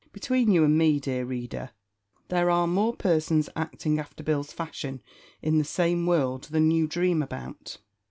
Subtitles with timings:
[0.11, 1.69] Between you and me, dear reader,
[2.29, 4.99] there are more persons acting after Bill's fashion
[5.43, 7.77] in the same world than you dream about.